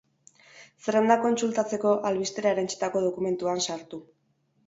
Zerrenda 0.85 1.17
kontsultatzeko, 1.25 1.91
albistera 2.11 2.53
erantsitako 2.55 3.05
dokumentuan 3.09 3.65
sartu. 3.67 4.01